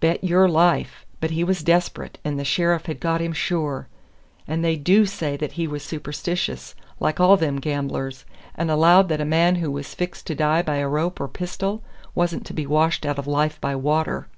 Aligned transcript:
"Bet 0.00 0.22
your 0.22 0.46
life! 0.46 1.06
but 1.20 1.30
he 1.30 1.42
was 1.42 1.62
desp'rate, 1.64 2.18
and 2.22 2.38
the 2.38 2.44
sheriff 2.44 2.84
had 2.84 3.00
got 3.00 3.22
him 3.22 3.32
sure! 3.32 3.88
And 4.46 4.62
they 4.62 4.76
DO 4.76 5.06
say 5.06 5.38
that 5.38 5.52
he 5.52 5.66
was 5.66 5.82
superstitious, 5.82 6.74
like 6.98 7.18
all 7.18 7.38
them 7.38 7.56
gamblers, 7.56 8.26
and 8.54 8.70
allowed 8.70 9.08
that 9.08 9.22
a 9.22 9.24
man 9.24 9.54
who 9.54 9.70
was 9.70 9.94
fixed 9.94 10.26
to 10.26 10.34
die 10.34 10.60
by 10.60 10.76
a 10.76 10.86
rope 10.86 11.18
or 11.18 11.24
a 11.24 11.28
pistol 11.30 11.82
wasn't 12.14 12.44
to 12.44 12.52
be 12.52 12.66
washed 12.66 13.06
out 13.06 13.18
of 13.18 13.26
life 13.26 13.58
by 13.58 13.74
water." 13.74 14.28